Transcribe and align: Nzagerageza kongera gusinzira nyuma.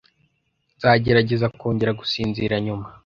Nzagerageza 0.77 1.45
kongera 1.59 1.97
gusinzira 1.99 2.55
nyuma. 2.65 2.87